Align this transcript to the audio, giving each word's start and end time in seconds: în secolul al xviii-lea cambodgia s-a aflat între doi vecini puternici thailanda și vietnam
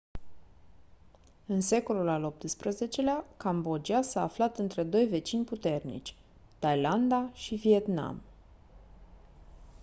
în 1.45 1.61
secolul 1.61 2.07
al 2.07 2.33
xviii-lea 2.37 3.25
cambodgia 3.37 4.01
s-a 4.01 4.21
aflat 4.21 4.57
între 4.57 4.83
doi 4.83 5.05
vecini 5.05 5.43
puternici 5.45 6.15
thailanda 6.59 7.29
și 7.33 7.55
vietnam 7.55 8.21